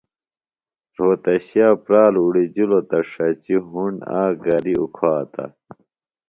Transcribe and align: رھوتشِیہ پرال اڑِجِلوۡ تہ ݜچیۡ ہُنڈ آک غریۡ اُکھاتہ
رھوتشِیہ 0.95 1.69
پرال 1.83 2.15
اڑِجِلوۡ 2.21 2.85
تہ 2.89 2.99
ݜچیۡ 3.11 3.61
ہُنڈ 3.69 3.99
آک 4.21 4.33
غریۡ 4.43 4.79
اُکھاتہ 4.81 5.43